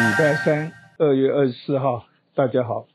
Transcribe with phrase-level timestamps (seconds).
[0.00, 2.86] 礼拜三，二月二十四号，大家好。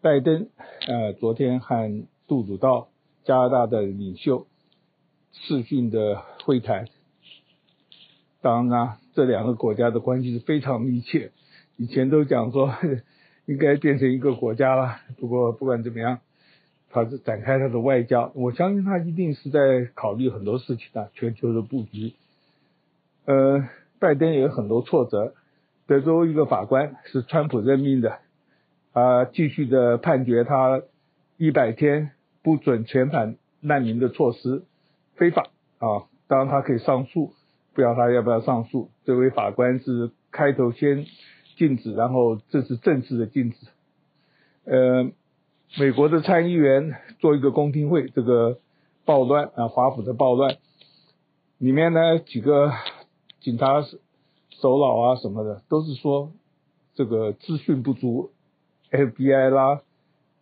[0.00, 0.48] 拜登，
[0.88, 2.88] 呃，昨天和杜鲁道
[3.24, 4.46] 加拿大的领袖
[5.32, 6.86] 视讯的会谈。
[8.40, 11.30] 当然啊，这两个国家的关系是非常密切。
[11.76, 12.74] 以前都讲说
[13.44, 16.20] 应该变成一个国家了，不过不管怎么样，
[16.88, 18.32] 他是展开他的外交。
[18.34, 22.14] 我相信他一定是在考虑很多事情的，全球的布局。
[23.26, 25.34] 呃，拜登也有很多挫折。
[25.86, 28.18] 德州一个法官是川普任命的，
[28.92, 30.80] 啊，继续的判决他
[31.36, 34.64] 一百天不准遣返难民的措施
[35.16, 37.32] 非法啊，当然他可以上诉，
[37.74, 38.90] 不知道他要不要上诉。
[39.04, 41.04] 这位法官是开头先
[41.56, 43.56] 禁止，然后这是正式的禁止。
[44.64, 45.10] 呃，
[45.78, 48.60] 美国的参议员做一个公听会，这个
[49.04, 50.56] 暴乱啊，华府的暴乱
[51.58, 52.72] 里面呢几个
[53.40, 53.84] 警察。
[54.62, 56.30] 首脑啊什么的都是说
[56.94, 58.30] 这个资讯不足
[58.92, 59.80] ，FBI 啦，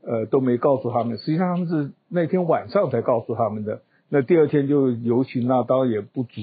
[0.03, 6.43] 呃都没告诉他们，实际上他们是那天晚上才告诉他们的，那第二天就游行那当然也不足。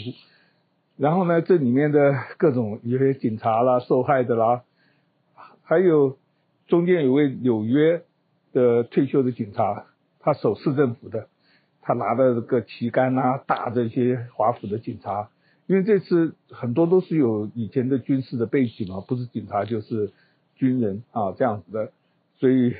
[0.97, 4.63] 然后呢，这里面的各种有些警察啦、受害的啦，
[5.61, 6.17] 还有
[6.65, 8.01] 中间有位纽约
[8.53, 9.85] 的退休的警察，
[10.19, 11.27] 他守市政府的，
[11.83, 15.29] 他拿着个旗杆啊打这些华府的警察。
[15.67, 20.13] 因为这次很多都是有以前的军事的背景嘛，不是警察就是
[20.55, 21.91] 军人啊这样子的，
[22.39, 22.73] 所以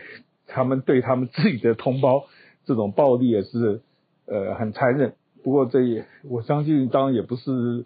[0.48, 2.24] 他们对他们自己的同胞
[2.64, 3.82] 这种暴力也是
[4.26, 5.16] 呃很残忍。
[5.44, 7.86] 不过这也我相信当然也不是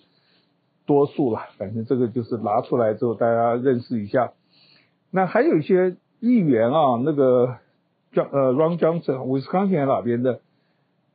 [0.86, 4.34] 多数了，反正这个就是拿出来之后大家认识一下。
[5.10, 7.58] 那还有一些议员啊，那个
[8.12, 10.42] 叫呃 Ron Johnson，威斯康星那边的，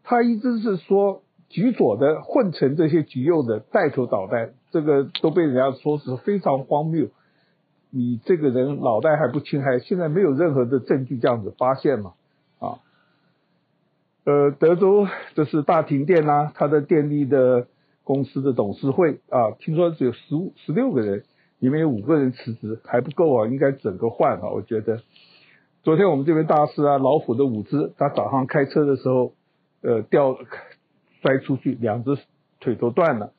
[0.02, 1.22] 他一直是说。
[1.48, 7.08] 极左的混成这些极右的带头捣蛋，这个都被人家说是非常荒谬。
[7.90, 12.14] 你这个人脑袋还不清，还现在没有任何的证据这样子发现嘛？
[12.58, 12.82] 啊，
[14.24, 17.68] 呃，德州这是大停电啦、啊，他的电力的
[18.02, 21.22] 公司的董事会啊，听说只有十五、十六个人，
[21.60, 24.50] 里面有五个人辞职，还不够啊，应该整个换啊。
[24.50, 25.00] 我觉得，
[25.84, 29.32] 昨天我们这位大师啊，老虎的五只，他早上开车的时候，
[29.82, 30.36] 呃，掉。
[31.22, 32.18] 摔出去，两只
[32.60, 33.32] 腿都断了，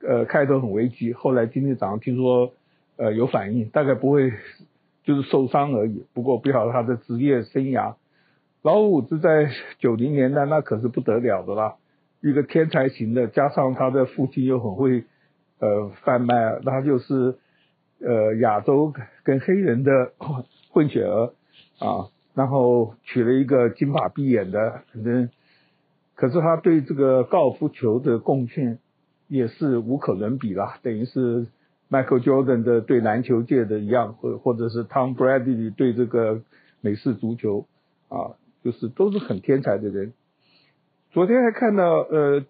[0.00, 2.52] 呃，开头很危急，后来今天早上听说，
[2.96, 4.32] 呃，有反应，大概不会，
[5.04, 6.04] 就是受伤而已。
[6.14, 7.94] 不过不晓得他的职业生涯，
[8.62, 11.76] 老五是在九零年代，那可是不得了的啦，
[12.20, 15.04] 一个天才型的，加上他的父亲又很会，
[15.58, 17.36] 呃，贩卖，那就是，
[18.00, 20.12] 呃，亚洲跟黑人的
[20.70, 21.32] 混血儿
[21.78, 25.28] 啊，然后娶了一个金发碧眼的，反正。
[26.16, 28.78] 可是他对这个高尔夫球的贡献
[29.28, 31.46] 也是无可伦比啦，等于是
[31.90, 36.40] Michael Jordan 的对篮球界的一样，或或者是 Tom Brady 对这个
[36.80, 37.66] 美式足球
[38.08, 38.34] 啊，
[38.64, 40.14] 就是都是很天才的人。
[41.12, 42.44] 昨天还看到呃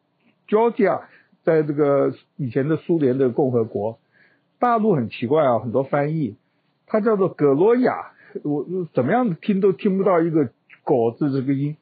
[0.48, 1.02] ，Georgia
[1.44, 3.98] 在这个以前的苏联的共和国，
[4.60, 6.36] 大陆很奇怪啊，很多翻译，
[6.86, 8.12] 它叫做格罗亚，
[8.44, 10.50] 我怎么样听都听不到一个
[10.84, 11.76] “果”字这个音。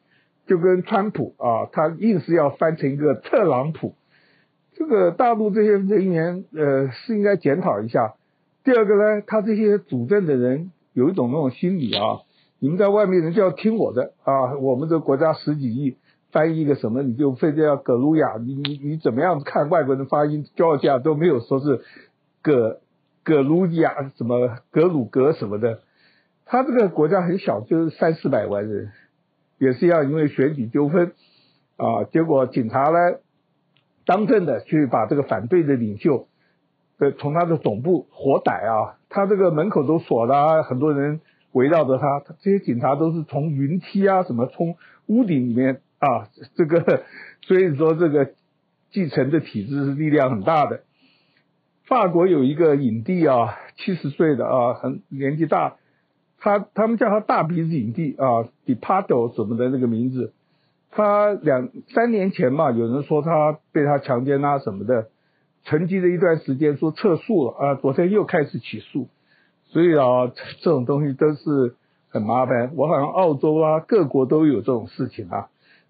[0.46, 3.94] 就跟川普啊，他硬是要翻成一个特朗普，
[4.74, 8.14] 这个大陆这些人员呃是应该检讨一下。
[8.62, 12.20] 第二个呢，他这些主政的人有一种那种心理啊，
[12.58, 15.96] 你们在外面人就要听我的啊，我们这国家十几亿，
[16.30, 21.80] 翻译一个什么你就非得要格鲁亚，你你你怎么样看外国人发音，叫价都没有说是
[22.42, 22.80] 格
[23.22, 25.80] 格鲁亚什么格鲁格什么的，
[26.44, 28.92] 他这个国家很小，就是三四百万人。
[29.58, 31.12] 也是要因为选举纠纷
[31.76, 33.18] 啊，结果警察呢，
[34.04, 36.28] 当政的去把这个反对的领袖
[36.98, 41.20] 的从他的总部活逮啊，他这个门口都锁了，很多人
[41.52, 44.76] 围绕着他，这些警察都是从云梯啊什么从
[45.06, 47.04] 屋顶里面啊，这个
[47.42, 48.32] 所以说这个
[48.90, 50.82] 继承的体制是力量很大的。
[51.86, 55.76] 法国有一个影帝啊，七十岁的啊，很年纪大。
[56.44, 60.34] 他他们叫他大鼻子影帝啊，Depardieu 什么的那个名字。
[60.90, 65.06] 他两三年前嘛，有人说他被他强奸啊什么的，
[65.64, 69.08] 沉寂了一段时间，说撤诉了啊，昨天又开始起诉。
[69.68, 70.30] 所以啊，
[70.60, 71.76] 这种东西都是
[72.10, 72.72] 很麻烦。
[72.76, 75.48] 我好像澳洲啊，各国都有这种事情啊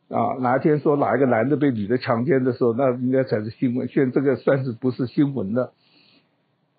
[0.08, 3.88] 啊，哪一天说哪一个男的被女的强奸的时候，那应该才是新闻。
[3.88, 5.72] 现在这个算是不是新闻了？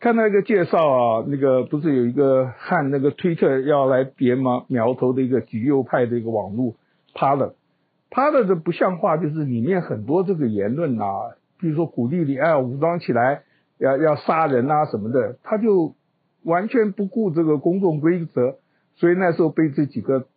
[0.05, 6.75] 看到一个介绍啊，那个不是有一个和那个推特要来别苗苗头的一个极右派的一个网络
[7.15, 13.41] ，Parler，Parler 的不像话，就是里面很多这个言论啊，比如说鼓励你哎武装起来，
[13.79, 15.95] 要要杀人啊什么的，他就
[16.43, 18.57] 完全不顾这个公众规则，
[18.97, 20.27] 所以那时候被这几个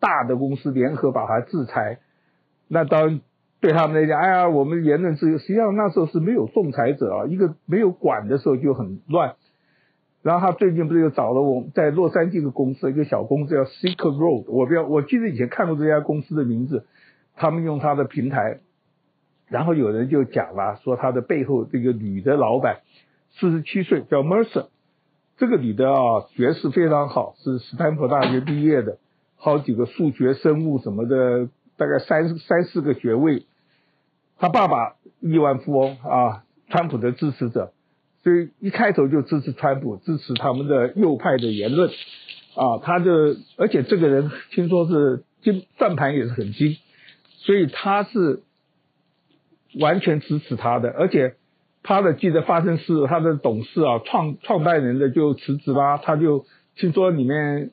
[0.00, 1.98] 大的公司联合把他制裁。
[2.66, 3.20] 那当
[3.60, 9.34] 对他们来讲，哎呀，我们言论自由，实际上那时候是没有仲裁者啊，一个没有管的时候就很乱。
[10.22, 16.86] 然后他最近不是又找了我在洛杉矶的公司，一个小公司叫 Silk Road，我不要，我记得以前看过这家公司的名字，
[17.36, 18.58] 他们用他的平台，
[19.48, 22.80] 然后有人就讲了，说他的背后这个女的老板，
[23.30, 24.66] 四十七岁叫 Mercer，
[25.36, 28.98] 这个女的啊，学识非常好，是斯坦福大学毕业的，
[29.36, 31.48] 好几个数学、生物什么的，
[31.78, 33.46] 大概三三四个学位。
[34.38, 37.72] 他爸爸亿万富翁啊，川普的支持者。
[38.24, 41.88] 所以一开头就支持川普，支持他们的右派的言论，
[42.54, 46.76] 啊，他就而且这个人听说是金算盘也是很精，
[47.38, 48.42] 所以他是
[49.80, 51.36] 完全支持他的，而且
[51.84, 56.44] 他的记得发生事，他的董事啊创创办人的就辞职啦，他就
[56.76, 57.70] 听说里面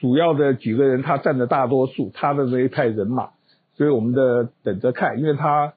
[0.00, 3.30] 主要的几个人他占了大多数，他的那一派人马，
[3.76, 5.74] 所以我们的等着看，因为他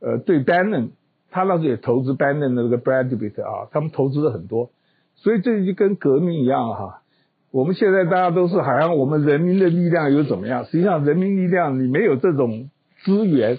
[0.00, 0.90] 呃对 Bannon。
[1.30, 4.70] 他那时候也投资 Bannon 的那个 Bradbury 啊，他们投资了很多，
[5.14, 7.02] 所以这就跟革命一样哈、啊。
[7.50, 10.64] 我们现在大家都是好像我们人民的力量又怎么样？
[10.64, 12.70] 实际上人民力量你没有这种
[13.04, 13.58] 资源，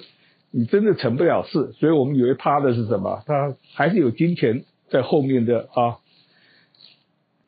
[0.49, 1.71] 你真的成不了事。
[1.73, 3.21] 所以我们以为怕的是什么？
[3.27, 5.98] 他还是有金钱在后面的啊。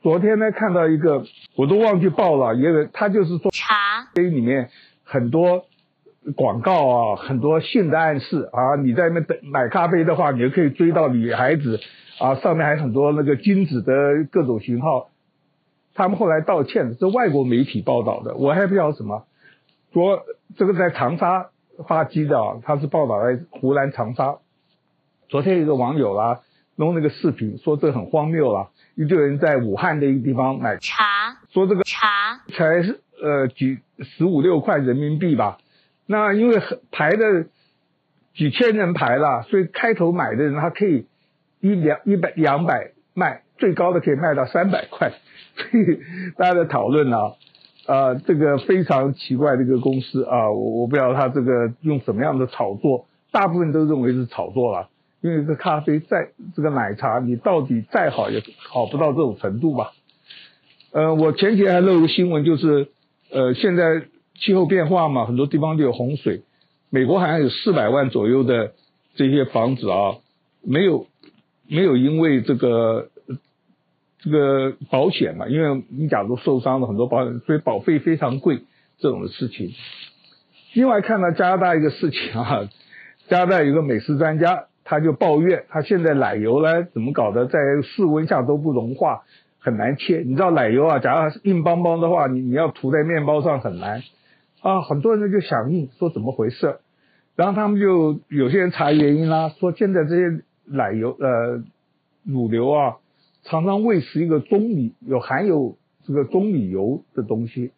[0.02, 1.24] 昨天呢看到一个，
[1.56, 4.70] 我都忘记报了，因为他就是说茶杯里面
[5.04, 5.66] 很多。
[6.36, 8.76] 广告啊，很多性的暗示啊！
[8.76, 11.80] 你在那边等买咖啡的话，你就可以追到女孩子
[12.20, 12.36] 啊。
[12.36, 15.10] 上面还有很多那个精子的各种型号。
[15.96, 19.26] 他们后来道歉了，是外国媒体报道的，我还不知道什么。
[19.94, 20.22] 昨
[20.56, 21.50] 这个在长沙
[21.88, 24.38] 发机的啊，他是报道在湖南长沙。
[25.28, 26.42] 昨天一个网友啦
[26.76, 28.70] 弄那个视频，说这很荒谬啦，
[29.02, 35.58] 一堆人在武汉的一个地方买茶，说这个茶才是呃几十五六块人民币吧。
[36.06, 36.62] 那因为
[36.92, 37.46] 排的
[38.36, 41.08] 几千人排了，所以开头买的人他可以
[41.62, 45.12] 一两一百两百卖，最高的可以卖到三百块。
[45.56, 46.00] 所以
[46.38, 47.34] 大家在讨论啊，
[47.88, 54.90] 呃，这个非常奇怪的一个公司啊，我我不知道他这个用什么样的炒作，大部分都认为是炒作了，
[55.22, 59.94] 因为这咖啡再这个奶茶，你到底再好也好不到这种程度吧。
[60.92, 62.90] 呃，我前几天还漏个新闻，就是
[63.32, 64.04] 呃现在。
[64.44, 66.42] 气候变化嘛，很多地方都有洪水。
[66.90, 68.72] 美国好像有四百万左右的
[69.14, 70.16] 这些房子啊，
[70.64, 71.06] 没有
[71.68, 73.10] 没有因为这个
[74.18, 78.64] 这个保险嘛，因为你假如受伤了，很多保险所以保费非常贵
[78.98, 79.72] 这种的事情。
[80.74, 82.68] 另外看到加拿大一个事情啊，
[83.28, 89.22] 加拿大有个美食专家，他就抱怨他现在奶油呢怎么搞的，在室温下都不融化，
[89.58, 90.18] 很难切。
[90.18, 94.04] 你知道奶油啊，假如硬邦邦的话，你你要涂在面包上很难。
[94.60, 96.80] 啊，很多人就响应说怎么回事，
[97.38, 101.64] 然后他们就有些人查原因啦，说现在这些奶油呃
[102.26, 102.98] 乳牛啊，
[103.44, 107.72] 常常喂食一个棕榈，有含有这个棕榈油的东西，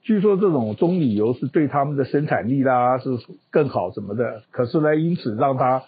[0.00, 3.10] 据说这种棕榈油是对他们的生产力啦是
[3.50, 5.82] 更好什么的，可是呢，因此让它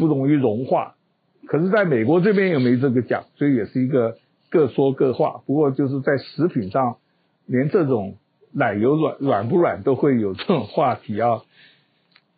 [0.00, 0.96] 不容易融化，
[1.46, 4.16] 可是在美国这边又没这个讲，所以也是一个
[4.50, 5.42] 各说各话。
[5.46, 6.96] 不过就是在食品上，
[7.46, 8.16] 连这种。
[8.52, 11.42] 奶油软软不软都会有这种话题啊，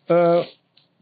[0.08, 0.44] 呃，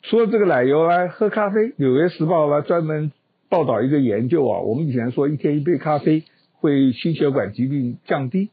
[0.02, 3.10] 除了这个奶油来喝咖啡，《纽约时报》呢专门
[3.48, 8.50] 报道一个研究啊，我们以前说一天一杯咖啡会心血管疾病降低，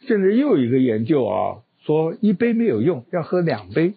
[0.00, 3.94] 现在又有一个研究啊，说一杯没有用，要喝两杯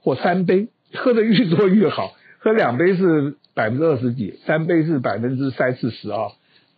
[0.00, 2.14] 或三杯，喝得越多越好，
[2.46, 6.28] 喝两杯是百分之二十几，三杯是百分之三四十啊，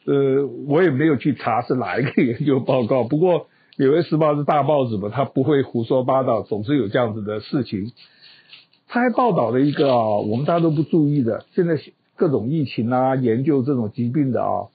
[0.07, 3.41] 呃，我也没有去查是哪一个研究报告，不过。
[3.81, 7.93] 《纽约时报》是大报纸嘛，他不会胡说八道，总是有这样子的事情。
[8.89, 11.79] 他还报道了一个，我们大家都不注意的，现在
[12.17, 14.67] 各种疫情啊，研究这种疾病的啊，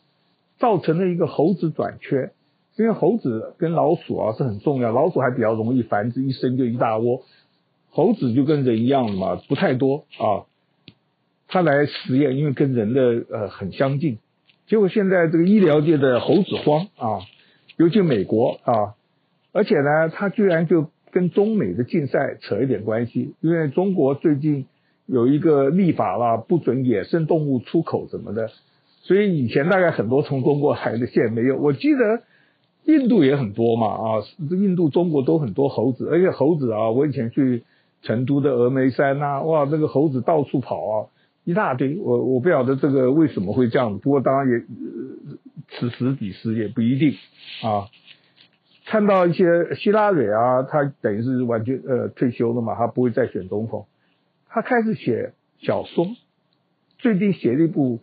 [0.60, 2.32] 造成了一个猴子短缺。
[2.78, 7.24] 因为猴子跟老鼠啊是很重要，老鼠还比较容易繁殖，一生就一大窝，
[7.90, 10.46] 猴子就跟人一样的嘛，不太多啊。
[11.54, 14.18] 他来实验，因为跟人的呃很相近，
[14.66, 17.22] 结果现在这个医疗界的猴子荒啊。
[17.78, 18.94] 尤其美国啊，
[19.52, 24.66] 而且呢，他居然就跟中美的竞赛扯一点关系，因为中国最近
[25.06, 28.50] 有一个立法啦，不准野生动物出口什么的，
[29.04, 31.58] 所以以前大概很多从中国来的现在没有。
[31.58, 32.24] 我记得
[32.86, 34.08] 印度也很多嘛啊，
[34.50, 37.64] 印度、中国都很多猴子，而且猴子啊，我以前去
[38.02, 40.96] 成都的峨眉山呐、哇，那个猴子到处跑啊，
[41.44, 41.98] 一大堆。
[42.00, 44.58] 我我不晓得这个为什么会这样，不过当然也。
[44.58, 45.38] 呃
[45.80, 47.14] 此时彼时也不一定
[47.64, 47.88] 啊。
[48.86, 53.88] 看到一些希拉蕊啊，他等于是完全呃退休了嘛，他不会再选总统，
[54.50, 56.06] 他开始写小说，
[57.00, 58.02] 最近写了一部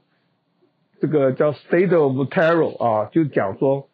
[1.00, 3.88] 这个叫《State of Terror》啊，就讲说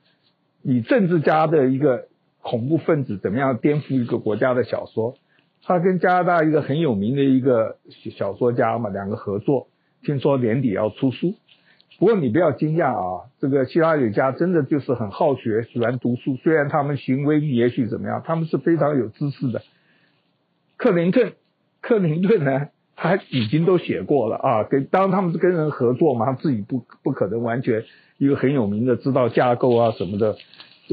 [0.63, 2.09] 以政治家的一个
[2.41, 5.17] 恐怖分子怎么样颠覆一个国家的小说。
[5.67, 7.79] 他跟加拿大一个很有名的一个
[8.17, 9.67] 小说家嘛，两个合作，
[10.05, 11.35] 听说年底要出书。
[11.99, 16.37] 不过你不要惊讶啊，这个希拉里家真的就是很好学，喜欢读书。
[16.37, 19.63] 虽然他们行为也许怎么样，他们是非常有知识的。
[20.77, 21.33] 克林顿，
[21.81, 24.63] 克林顿呢，他已经都写过了啊。
[24.63, 27.83] 跟当他们是跟人合作嘛，他自己不不可能完全
[28.19, 30.37] 一个很有名的知道架构啊什么的。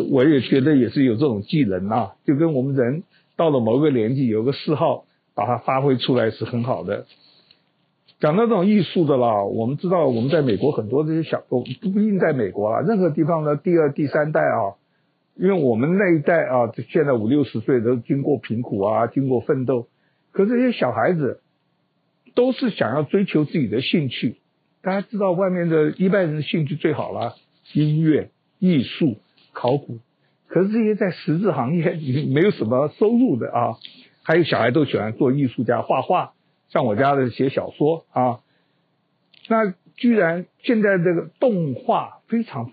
[0.09, 3.03] 我也觉得也是有这种技能啊，就跟我们人。
[3.35, 7.05] 到了某个年纪，有个嗜好，把它发挥出来是很好的。
[8.19, 14.75] 讲到这种艺术的啦，我们知道我们在美国很多这些小，不不一定在美国啦，任何地方的第二、第三代啊，
[15.35, 19.87] 因为我们那一代啊，现在五六十岁都经过贫苦啊，经过奋斗，
[20.31, 21.41] 可这些小孩子
[22.33, 24.37] 都是想要追求自己的兴趣。
[24.81, 27.35] 大家知道，外面的一般人兴趣最好了，
[27.73, 29.17] 音乐、艺术、
[29.51, 29.97] 考古。
[30.53, 33.77] 可是这些在实质行业已 经没有什么收入的啊，
[34.21, 36.33] 还有小孩都喜欢做艺术家画画，
[36.69, 38.39] 像我家的写小说啊，
[39.47, 42.71] 那居然现在这个动画非常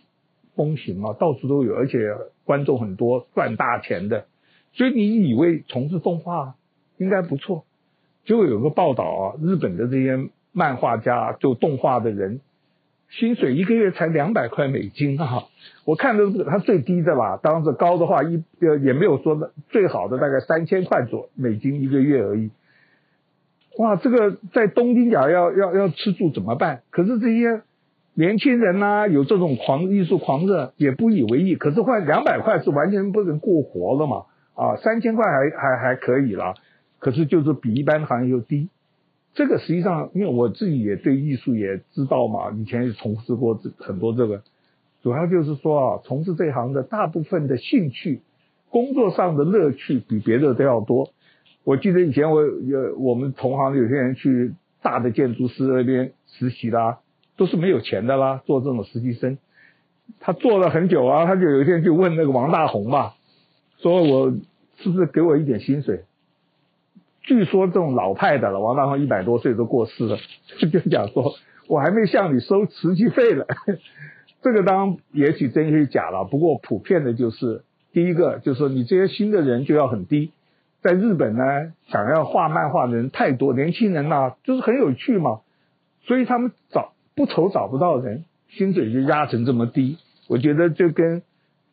[0.55, 1.99] 风行啊，到处都有，而且
[2.45, 4.27] 观众很多，赚大钱的，
[4.75, 6.57] 所以你以为从事动画
[6.99, 7.65] 应该不错，
[8.27, 12.43] 结果有个报道啊，日本的这些漫画家就动画的人。
[13.11, 15.45] 薪水一个月才两百块美金啊！
[15.85, 22.50] 我看的是他最低的吧，当时高的话一呃也没有说的最好的大概三千块左美金一个月而已。
[23.79, 26.83] 哇，这个在东京角要要要吃住怎么办？
[26.90, 27.62] 可是这些
[28.14, 31.57] 年轻人呐、啊，有这种狂艺术狂热也不以为意。
[31.57, 34.26] 可是换两百块是完全不能过活了嘛？
[34.55, 36.55] 啊，三千块还还还可以了，
[36.99, 38.69] 可是就是比一般行业又低。
[39.35, 44.43] 这个实际上，因为我自己也对艺术也知道嘛，以前也从事过这很多这个，
[45.03, 48.23] 主要就是说啊，从事这行的大部分的兴趣、
[48.71, 51.11] 工作上的乐趣比别的都要多。
[51.63, 56.99] 我记得以前我有我们同行有些人去大的建筑师那边实习啦，
[57.37, 59.39] 都是没有钱的啦，做这种实习生。
[60.19, 63.13] 他做了很久啊，他就有一天就问那个王大红嘛，
[63.79, 64.33] 说我
[64.79, 66.01] 是不是给我一点薪水？
[67.31, 70.19] 据说这种老派的了，王大閎一百多岁都过世了，
[70.73, 71.35] 就讲说，
[71.69, 73.47] 我还没向你收瓷器费了。
[74.43, 80.33] 这个当也许真是假了，不过普遍的就是，第一个就是说你这些新的人就要很低。
[80.83, 85.43] 在日本呢，想要画漫画的人太多，年轻人呐、啊、就是很有趣嘛，
[86.03, 89.99] 所以他们找不愁找不到人，薪水就压成这么低。
[90.27, 91.23] 我觉得就跟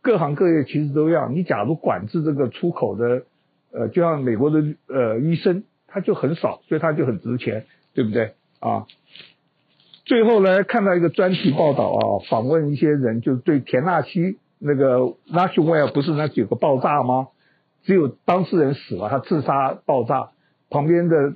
[0.04, 3.24] 各行各业其实都一样，你假如管制这个出口的。
[3.72, 8.88] 呃，就像美国的呃医生，他就很少，所以他就很值钱，对不对啊？
[10.06, 17.28] 最后呢，看到一个专题报道啊，访问一些人，就对田纳西那个 Nashville 不是那几个爆炸吗？
[17.84, 20.32] 只有当事人死了，他自杀爆炸，
[20.70, 21.36] 旁边的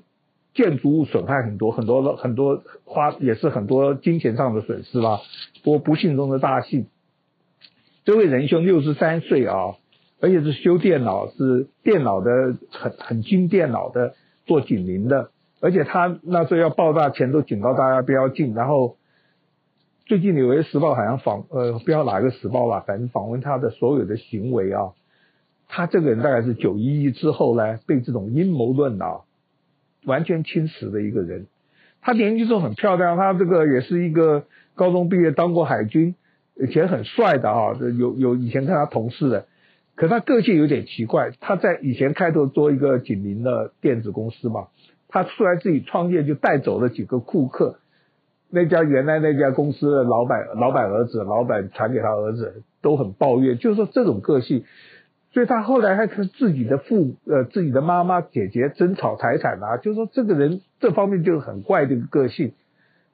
[0.54, 5.20] 建筑物损害很多，很多很多花也是很多金钱上的损失吧。
[5.64, 6.88] 不过不幸中的大幸，
[8.06, 9.76] 这位仁兄六十三岁啊。
[10.22, 14.14] 而且是修电脑，是电脑的很很精电脑的，
[14.46, 15.32] 做警铃的。
[15.60, 18.54] 而且他那时候要爆炸前都警告大家不要进。
[18.54, 18.98] 然后
[20.06, 24.92] 最近纽约时报好像访呃不知道哪个时报吧，反正访问他的所有的行为啊，
[25.68, 29.22] 他这个人大概是九一一之后呢，被这种阴谋论啊
[30.06, 31.48] 完全侵蚀的一个人。
[32.02, 34.44] 他年轻时候很漂亮，他这个也是一个
[34.76, 36.14] 高中毕业当过海军，
[36.60, 39.46] 以前很帅的啊，有有以前跟他同事的。
[39.96, 44.68] 可他个性有点奇怪，他在以前开头做一个紧邻的电子公司嘛，
[45.10, 47.78] 他出来自己创业就带走了几个库克，
[48.50, 54.64] 那家原来那家公司的老板老板儿子，老板传给他儿子都很抱怨，就是说这种个性，
[55.34, 62.54] 所以他后来还跟自己的父呃自己的妈妈姐姐争吵财产啊，就是说这个人这方面就是很怪的一个个性，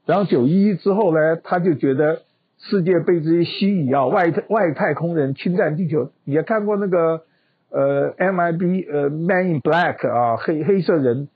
[0.05, 2.21] 然后九一一之后呢，他就觉得。
[2.59, 7.21] 世界被这些西夷啊，外太外太空人侵占地球，也看过那个
[7.69, 11.27] 呃 MIB 呃 Man in Black 啊，黑黑色人，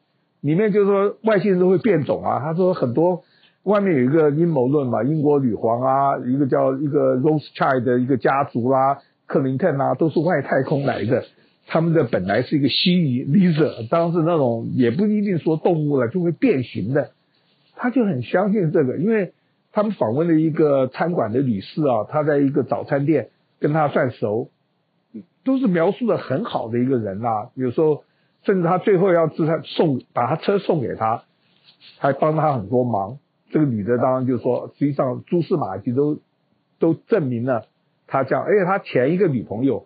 [0.41, 2.39] 里面就是说外星人都会变种啊。
[2.39, 3.21] 他说很多
[3.63, 8.97] 外面有一个阴谋论嘛，英国女皇啊，一个叫一个 Rosechild 的一个家族啊，
[9.27, 11.23] 克林顿啊，都是外太空来的，
[11.67, 17.11] 他们的本来是一个西夷 lizard，当时那种也不一定说动物了，就会变形的，
[17.75, 19.33] 他就很相信这个，因为。
[19.71, 24.49] 他们访问了一个餐馆的女士啊，她在一个早餐店跟他算熟，
[25.43, 27.49] 都是描述的很好的一个人啊。
[27.55, 28.03] 有时候
[28.43, 31.23] 甚至他最后要自他送把他车送给他，
[31.99, 33.17] 还帮他很多忙。
[33.51, 36.19] 这个女的当然就说，实际上蛛丝马迹都
[36.79, 37.67] 都证明了
[38.07, 39.85] 他这样，而且他前一个女朋友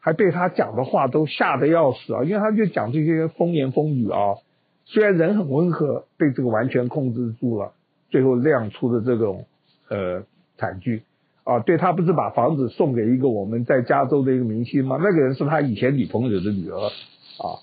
[0.00, 4.36] 还被他讲的话都吓得要死啊，因为他就讲这些风言风语啊。
[4.84, 7.72] 虽然人很温和，被这个完全控制住了，
[8.14, 9.44] 最后亮出的这种
[9.88, 10.22] 呃
[10.56, 11.02] 惨剧
[11.42, 14.98] 啊，对他不是把房子送给一个我们在加州的一个明星吗？
[15.02, 17.58] 那个人是他以前女朋友的女儿啊，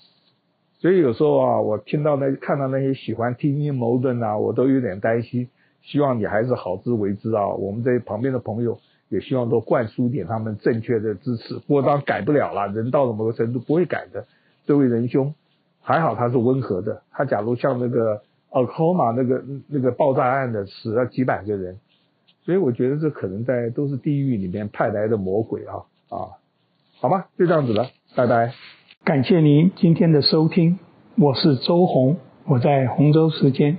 [0.78, 5.48] 所以有时候啊，我听到那看到那些喜欢听阴谋论啊，我都有点担心。
[5.80, 8.78] 希望你还是好自为之啊，我们这旁边的朋友
[9.08, 11.54] 也希望都灌输点他们正确的支持。
[11.60, 14.26] 不过当然改不了了，人到了某个程度不会改的。
[14.66, 15.34] 这位仁兄。
[15.84, 21.78] 还好他是温和的，他假如像那个奥克拉荷马那个那个爆炸案的死了几百个人，
[22.44, 25.74] 所以我觉得这可能在都是地狱里面派来的魔鬼啊
[26.08, 26.38] 啊，
[27.00, 28.52] 好吧，就这样子了，拜拜，
[29.04, 30.78] 感谢您今天的收听，
[31.16, 33.78] 我是周红，我在洪州时间。